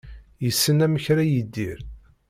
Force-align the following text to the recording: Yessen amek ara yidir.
Yessen 0.43 0.83
amek 0.85 1.05
ara 1.13 1.23
yidir. 1.31 1.79